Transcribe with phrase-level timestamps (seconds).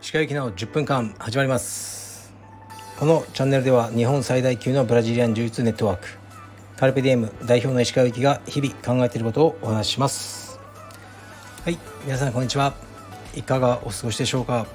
[0.00, 2.32] 石川行きの10分間始まります。
[3.00, 6.06] このチャンネルでは日本最大級のブラジリアン柔術ネットワーク
[6.76, 10.60] カルペディエム代表の石川行きが日々考えていることをお話しします。
[11.64, 12.74] はい皆さんこんにちは。
[13.34, 14.68] いかがお過ごしでしょうか、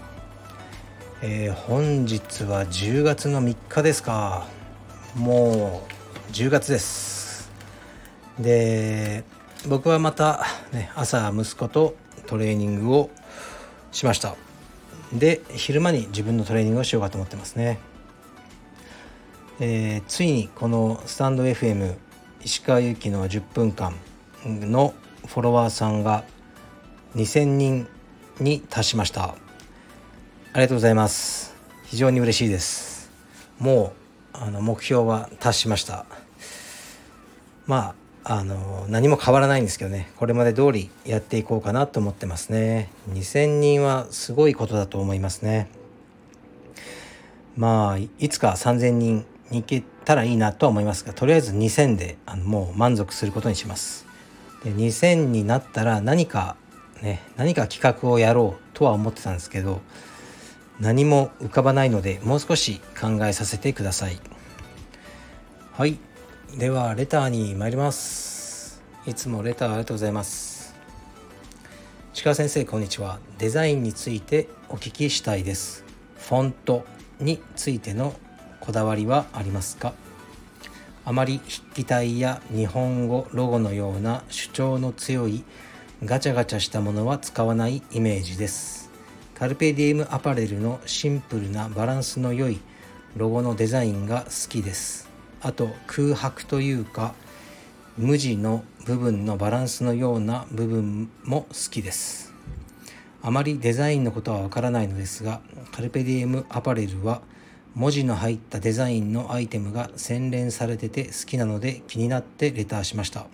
[1.21, 4.48] えー、本日は10月の3日ですか。
[5.16, 5.88] も
[6.30, 7.23] う10月です。
[8.39, 9.23] で
[9.68, 13.10] 僕はまた、ね、朝息子とトレーニングを
[13.91, 14.36] しました。
[15.14, 17.77] で昼間に自分のトレーニングをしようかと思ってますね、
[19.60, 21.96] えー、ついにこのスタンド FM
[22.43, 23.93] 石川由紀の10分間
[24.43, 24.96] の
[25.27, 26.24] フォロワーさんが
[27.15, 27.88] 2000人
[28.39, 29.24] に達しました。
[29.25, 29.36] あ
[30.55, 31.55] りがとうございます。
[31.86, 33.11] 非常に嬉しいです。
[33.59, 33.94] も
[34.33, 36.05] うあの目標は達しました。
[37.67, 40.09] まああの何も変わらないんですけどね。
[40.17, 42.89] これまで通りやっていこうかなと思ってますね。
[43.11, 45.67] 2000人はすごいことだと思いますね。
[47.57, 54.05] まあいつか3000人に行けたらいいなとは思いますがとりあえず2000であのもう満足することにします。
[54.63, 56.55] で2000になったら何か
[57.02, 59.81] ね何か企画をやろうとは思ってたんですけど
[60.80, 64.17] 何も浮かばないのでもう少し考えさせてください。
[65.73, 65.97] はい。
[66.57, 68.79] ではレターに参ります。
[69.07, 70.75] いつもレターありがとうございます。
[72.23, 73.17] 鹿先生こんにちは。
[73.39, 75.83] デザインについてお聞きしたいです。
[76.15, 76.85] フォント
[77.19, 78.13] についての
[78.59, 79.93] こだわりはありますか？
[81.05, 85.43] あまり筆記体や日本語ロゴのような主張の強い
[86.05, 88.91] ガチャガチャしたものは使わないイメージです。
[89.33, 92.59] カルペディエムアパレルのシンプルなバランスの良い
[93.17, 95.11] ロゴのデザインが好きです。
[95.44, 97.13] あと空白というか
[97.97, 102.33] 無地の部分のバランスのような部分も好きです。
[103.22, 107.21] あまりデザインのことはわからないのですがカルペディエムアパレルは
[107.76, 113.27] 文字の入ったデザインのアイテムが洗練されてて好きなので気になってレターしました。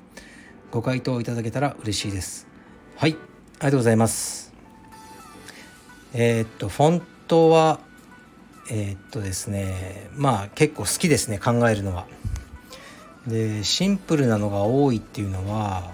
[0.72, 2.48] ご回答いただけたら嬉しいです。
[2.96, 3.20] はいあり
[3.66, 4.54] がとうございます。
[6.14, 7.80] えー、っとフォントは
[8.70, 12.06] えー、っとですねまあ結構好きですね考えるのは。
[13.28, 15.92] でシンプルなのが多いっていうのは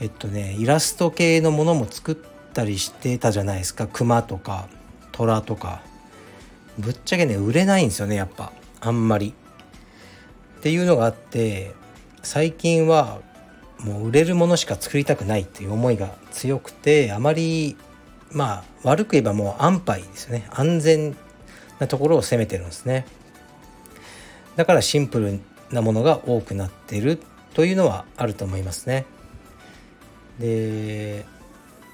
[0.00, 2.16] えっとねイラスト系のものも作っ
[2.52, 3.86] たりしてたじゃないですか。
[3.86, 4.68] 熊とか
[5.12, 5.82] 虎とか。
[6.76, 8.52] ぶっちゃけね売れないんですよねやっぱ。
[8.80, 9.32] あんまり。
[10.58, 11.72] っていうのがあって
[12.22, 13.20] 最近は
[13.78, 17.76] もう売れるものしか作りたくないっていう思いが強くてあまり
[18.32, 20.48] まあ悪く言えばもう安牌ですよね。
[20.50, 21.14] 安全
[21.78, 23.06] なところを攻めてるんですね。
[24.56, 25.40] だからシンプル
[25.70, 27.20] なものが多くなってる
[27.54, 29.06] というのはあると思いますね。
[30.38, 31.24] で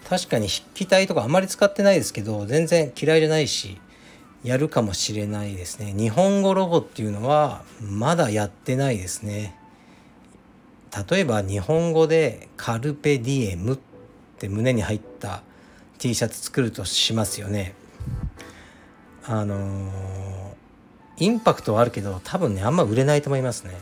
[0.08, 3.78] 確かに筆記体とかあんまり使ってないですけど全然嫌いじゃないし
[4.42, 5.92] やるかもしれないですね。
[5.96, 9.56] 日本語ロゴっていうのはまだやってないですね。
[11.10, 13.78] 例えば日本語で「カルペディエム」っ
[14.38, 15.42] て胸に入った
[15.98, 17.74] T シャツ作るとしますよね。
[19.26, 19.90] あのー、
[21.18, 23.76] インパクトはあるけど多分ねあんま売れないと思いますね。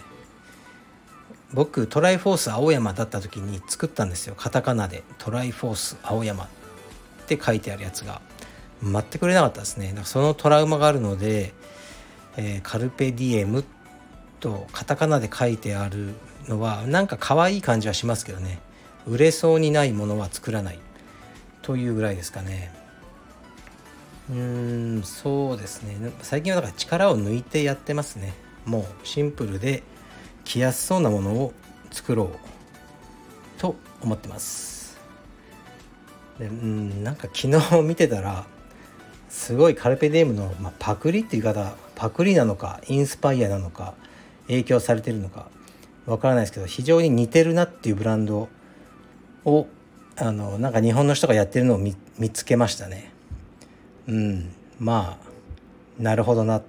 [1.52, 4.34] 僕トライフォース青山だった時に作ったんですよ。
[4.36, 6.48] カタカナで「トライフォース青山」っ
[7.26, 8.20] て書いてあるやつが。
[8.82, 9.88] 全く売れなかったですね。
[9.88, 11.52] だからそのトラウマがあるので、
[12.36, 13.64] えー、カルペディエム
[14.40, 16.14] とカタカナで書いてある
[16.46, 18.60] のはなんか可愛い感じはしますけどね。
[19.06, 20.78] 売れそうにないものは作らない
[21.62, 22.72] というぐらいですかね。
[24.30, 25.96] うーんそうですね。
[26.22, 28.34] 最近はだから力を抜いてやってますね。
[28.66, 29.82] もうシンプルで
[30.44, 31.52] 着やすそうなものを
[31.90, 32.28] 作ろう
[33.60, 34.98] と思ってます。
[36.38, 38.46] でうんなんか昨日見てたら
[39.28, 43.94] すごいカルペディエムの、まあ、パクリっていう言い方パクリなのかインスパイアなのか
[44.46, 45.48] 影響されてるのか
[46.06, 48.48] わからないですけど非常に似てるなっていうブランド
[49.44, 49.66] を
[50.16, 51.94] あのなんか日本の人がやってるのを見
[52.30, 53.12] つけましたね。
[54.08, 54.50] うん。
[54.80, 56.62] まあなるほどな。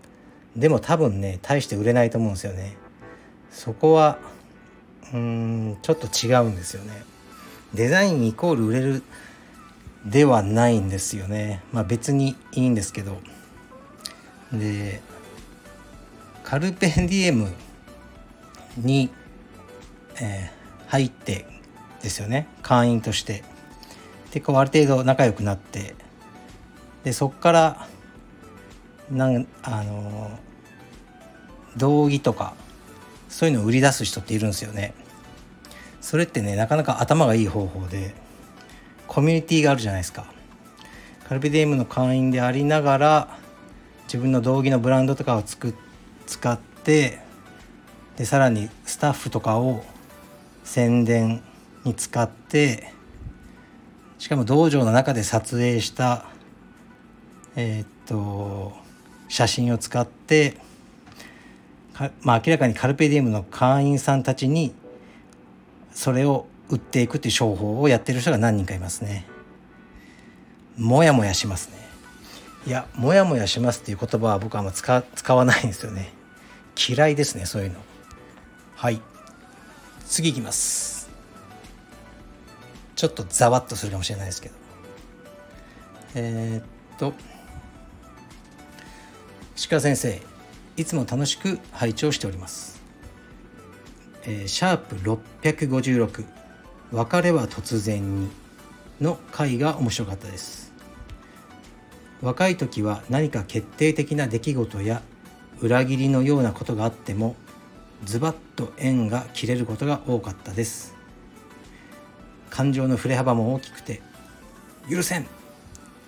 [0.56, 2.78] でも多分ね大して売れないと思うんですよね。
[3.50, 4.20] そこは
[5.14, 7.04] うんちょっと違うんですよね。
[7.74, 9.04] デザインイコール売れる
[10.06, 11.64] ではないんですよね。
[11.72, 13.18] まあ別にいいんですけど。
[14.54, 15.02] で
[16.44, 17.52] カルペンディエム
[18.78, 19.10] に
[20.22, 21.46] えー、入って
[22.02, 22.48] ですよね。
[22.62, 23.44] 会員として。
[24.32, 25.96] でこうある程度仲良くなって。
[27.10, 27.88] でそっから
[29.10, 30.30] なんあの
[31.76, 32.54] 道着とか
[33.30, 34.94] そういうのを売り出す人っているんですよね。
[36.02, 38.14] それってねなかなか頭がいい方法で
[39.08, 40.32] コミュニティがあるじゃないですか。
[41.28, 43.40] カルペディエムの会員でありながら
[44.04, 45.74] 自分の道着のブランドとかをつく
[46.28, 47.22] 使って
[48.18, 49.84] でさらにスタッフとかを
[50.64, 51.42] 宣伝
[51.86, 52.94] に使って
[54.20, 56.26] しかも道場の中で撮影した
[57.56, 58.74] えー、っと
[59.28, 60.58] 写真を使って
[62.22, 64.74] まあ、明らかにカルペディウムの会員さんたちに
[65.92, 69.26] それを売っていくっていう商法をやってる人が何人かいますね。
[70.78, 71.78] もやもやしますね。
[72.66, 76.14] いや、もやもやしますっていう言葉は僕はあんま使使わないんですよね。
[76.78, 77.80] 嫌いですね、そういうの。
[78.76, 79.02] はい。
[80.06, 81.10] 次いきます。
[82.96, 84.56] ちょっとざわっとするかもしれないですけど。
[86.16, 87.14] えー、っと、
[89.68, 90.22] 鹿先生、
[90.78, 92.82] いつも楽しく拝聴しております。
[94.24, 96.26] えー、シャープ656
[96.92, 98.30] 別れは突然に
[99.02, 100.72] の回が面白かったです。
[102.22, 105.02] 若い時は何か決定的な出来事や
[105.62, 107.36] 裏切りのようなことがあっても
[108.06, 110.96] ズバッと縁が切れることが多かったです
[112.50, 114.02] 感情の振れ幅も大きくて
[114.90, 115.28] 許せん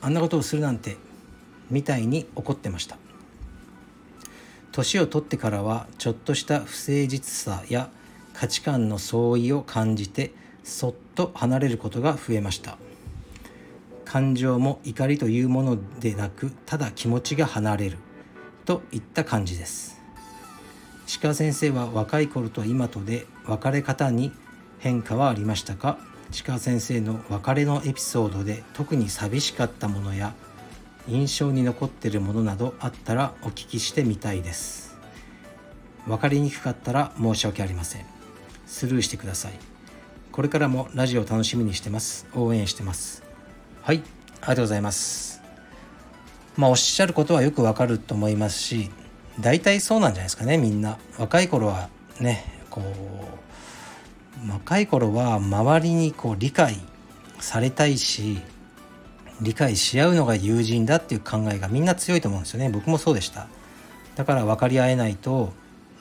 [0.01, 0.97] あんなことをするなんて
[1.69, 2.97] みたいに怒ってました
[4.71, 7.89] 年を取ってからはちょっとした不誠実さや
[8.33, 10.33] 価値観の相違を感じて
[10.63, 12.77] そっと離れることが増えました。
[14.05, 17.97] 感情も怒りというものでなくただ気持ちが離れる。
[18.65, 19.99] といった感じです。
[21.21, 24.31] 鹿先生は若い頃と今とで別れ方に
[24.79, 25.97] 変化はありましたか？
[26.45, 30.33] 鹿先生の別れのエピソードで特に寂しかったものや
[31.11, 34.97] 印象に残っているものなどあったらお聞きしてみたいです。
[36.07, 38.05] 分かりにくかったら申し訳ありません。
[38.65, 39.53] スルーしてください。
[40.31, 42.27] これからもラジオ楽しみにしてます。
[42.33, 43.23] 応援してます。
[43.81, 43.97] はい。
[43.97, 45.41] ありがとうございます。
[46.55, 48.89] まあおっしゃることはよくわかると思いますし
[49.39, 50.97] 大体そうなんじゃないですかねみんな。
[51.17, 51.89] 若い頃は
[52.21, 52.81] ねこ
[54.47, 56.77] う若い頃は周りにこう理解
[57.41, 58.39] されたいし
[59.41, 62.69] 理解し合うのが友人だっていう考えがみんな強いと思うんですよね。
[62.69, 63.47] 僕もそうでした。
[64.15, 65.51] だから分かり合えないと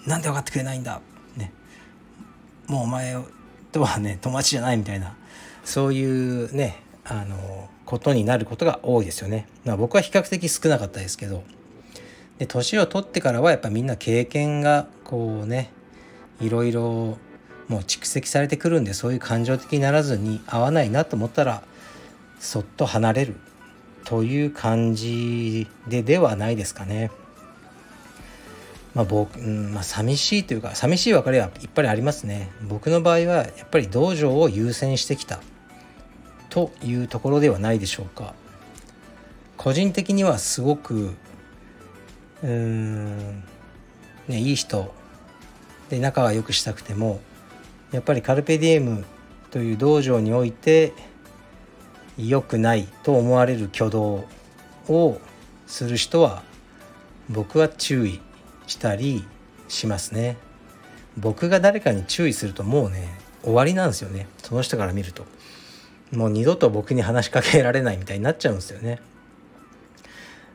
[0.07, 1.01] なんで分かってくれないんだ？
[1.37, 1.53] ね。
[2.67, 3.17] もうお前
[3.73, 5.17] とはね友達じゃないみたいな。
[5.65, 11.43] そういうねあのことになることが多いですよね、まあ、僕は比較的少なかったですけど。
[12.39, 15.71] で年を取ってからはやっぱみんな経験がこうね
[16.41, 17.19] いろいろ
[17.69, 21.63] もう蓄積されてくるんでそういう感情的にならずに合わないなと思ったら
[22.41, 23.37] そっと離れる
[24.05, 27.13] という感じでではないですかね。
[28.95, 32.51] まあ僕、うんまあ、寂しいというか寂しい別れはいっぱいありますね。
[32.67, 35.39] 僕の場合はやっぱり道場を優先してきた
[36.49, 38.35] というところではないでしょうか。
[39.57, 41.15] 個人的にはすごく
[42.43, 43.45] うーん
[44.27, 44.93] ねいい人
[45.91, 47.21] で仲は良くしたくても
[47.93, 49.05] やっぱりカルペディエム
[49.51, 50.95] という道場において
[52.29, 54.25] 良くないと思われる挙動
[54.89, 55.21] を
[55.67, 56.43] する人は
[57.29, 58.21] 僕は注意
[58.67, 59.25] したり
[59.69, 60.37] しますね。
[61.17, 63.09] 僕が誰かに注意するともうね
[63.43, 64.27] 終わりなんですよね。
[64.43, 65.25] その人から見ると。
[66.13, 69.01] もう二度と僕に話しかけられないみたいになっちゃうんですよね。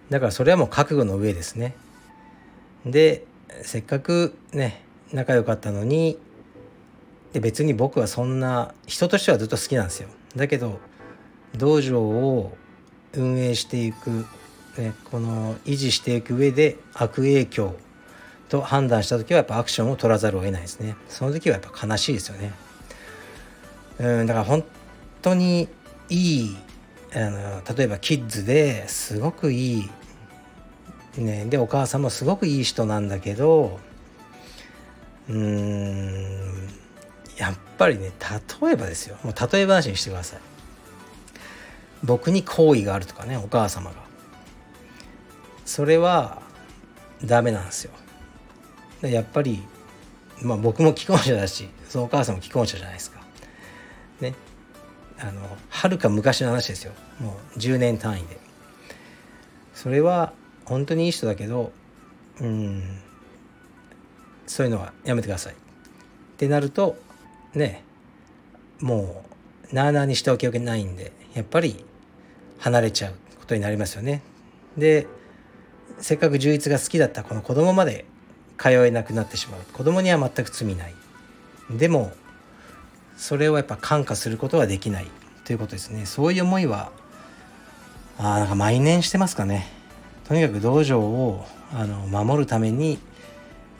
[0.09, 1.75] だからそれはもう覚悟の上ですね。
[2.85, 3.25] で
[3.61, 6.19] せっかくね仲良かったのに
[7.33, 10.09] で別に僕はそんな人としてはずっと好きなんですよ。
[10.35, 10.79] だけど
[11.57, 12.57] 道場を
[13.13, 14.25] 運営していく、
[15.09, 17.75] この維持していく上で悪影響
[18.49, 20.95] と判断した時はやっぱアクションを取らざるを得ないですね。
[21.07, 22.53] その時はやっぱ悲しいですよね。
[23.99, 24.63] うんだから本
[25.21, 25.69] 当に
[26.09, 26.57] いい
[27.13, 29.89] あの例えばキッズですごくいい
[31.17, 33.79] ねでお母さんもすごくいい人なんだけど
[35.29, 36.69] うん
[37.37, 38.11] やっぱりね
[38.61, 39.17] 例えばですよ。
[39.23, 40.39] もう例え話にしてください。
[42.05, 43.97] 僕に好意があるとかねお母様が。
[45.65, 46.41] それは
[47.23, 47.91] ダメなんですよ。
[49.01, 49.63] やっぱり
[50.41, 53.21] まあ僕も既婚者だしそのお母さんも既婚者じゃないですか。
[54.21, 54.35] ね。
[55.17, 56.93] あのはるか昔の話ですよ。
[57.19, 58.37] もう10年単位で。
[59.73, 60.33] それは
[60.65, 61.71] 本当にいい人だけど
[62.39, 63.01] うん
[64.45, 65.53] そういうのはやめてください。
[65.53, 65.55] っ
[66.37, 66.97] てなると
[67.53, 67.83] ね
[68.81, 69.23] も
[69.71, 71.83] うなあなあにしておきわけないんでやっぱり
[72.65, 74.23] 離れちゃうことになりますよね。
[74.75, 75.05] で
[75.99, 78.05] せっかく充実が好きだったこの子供まで
[78.57, 79.61] 通えなくなってしまう。
[79.71, 80.95] 子供には全く罪ない。
[81.69, 82.11] でも
[83.17, 85.07] それをやっぱ感化することはできない。
[85.43, 86.07] ということですね。
[86.07, 86.91] そういう思いは
[88.17, 89.67] あなんか毎年してますかね。
[90.27, 92.97] とにかく道場をあの守るために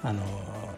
[0.03, 0.21] あの、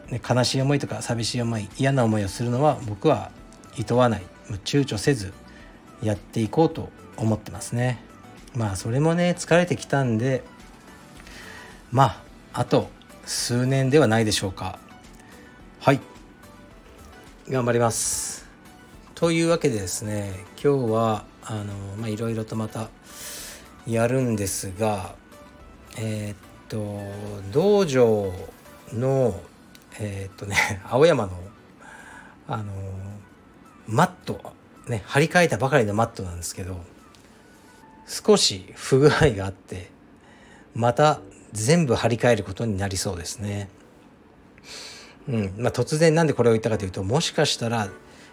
[0.10, 3.32] ね、悲しい思いとか寂しい思い嫌な思いをするのは僕は
[3.78, 4.24] いとわない。
[4.64, 5.34] 躊躇せず
[6.02, 8.04] やっていこうと思ってますね。
[8.56, 10.44] まあそれもね疲れてきたんで
[11.92, 12.90] まああと
[13.26, 14.80] 数年ではないでしょうか。
[15.80, 16.00] はい。
[17.50, 18.48] 頑張ります。
[19.16, 22.90] というわけでですね今日はあのまあいろいろとまた
[23.88, 25.16] やるんですが
[25.98, 27.02] えー、っと
[27.52, 28.32] 道場
[28.94, 29.40] の
[30.00, 30.56] えー、っとね
[30.88, 31.32] 青山の
[32.48, 32.66] あの
[33.88, 34.54] マット
[34.88, 36.78] ね張り替えたばかりのマットなんですけど
[38.08, 39.90] 少し不具合があって
[40.74, 41.20] また
[41.52, 43.70] 全部張り替えることになりそうですね。
[45.28, 45.54] うん。
[45.58, 47.90] まあ、突然なんでこれを言ったかというともしかしたら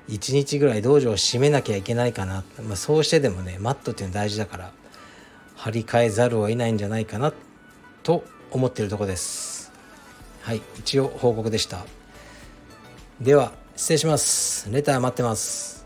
[0.09, 4.73] 1日ぐらい道場を閉めなきゃいけないかな、まあ、そうしてでもねマットっていうのは大事だから
[5.57, 7.33] 張り替えざるを得ないんじゃないかな
[8.03, 9.73] と思っているとこです。
[10.43, 10.61] はい。
[10.79, 11.85] 一応報告でした。
[13.21, 14.71] では失礼します。
[14.71, 15.84] レター待ってます。